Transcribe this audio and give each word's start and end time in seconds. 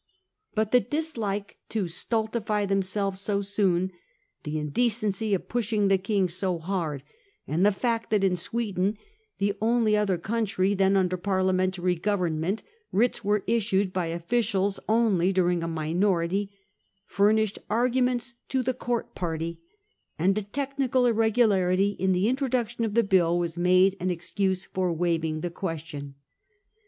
But 0.55 0.71
the 0.71 0.79
dislike 0.79 1.57
to 1.69 1.87
stultify 1.87 2.65
themselves 2.65 3.21
so 3.21 3.41
soon, 3.43 3.91
the 4.41 4.57
indecency 4.57 5.35
of 5.35 5.47
pushing 5.47 5.89
the 5.89 5.99
King 5.99 6.27
so 6.27 6.57
hard, 6.57 7.03
and 7.45 7.63
the 7.63 7.71
fact 7.71 8.09
that 8.09 8.23
in 8.23 8.35
Sweden, 8.35 8.97
the 9.37 9.53
only 9.61 9.95
other 9.95 10.17
country 10.17 10.73
then 10.73 10.97
under 10.97 11.17
parliamentary 11.17 11.93
govern 11.93 12.39
ment, 12.39 12.63
writs 12.91 13.23
were 13.23 13.43
issued 13.45 13.93
by 13.93 14.07
officials 14.07 14.79
only 14.89 15.31
during 15.31 15.61
a 15.61 15.67
minority, 15.67 16.49
furnished 17.05 17.59
arguments 17.69 18.33
to 18.49 18.63
the 18.63 18.73
court 18.73 19.13
party; 19.13 19.61
and 20.17 20.35
a 20.35 20.41
technical 20.41 21.05
irregularity 21.05 21.91
in 21.91 22.11
the 22.11 22.27
introduction 22.27 22.83
of 22.83 22.95
the 22.95 23.03
bill 23.03 23.37
was 23.37 23.55
made 23.55 23.95
an 23.99 24.09
excuse 24.09 24.65
for 24.65 24.91
waiving 24.91 25.41
the 25.41 25.51
question. 25.51 26.15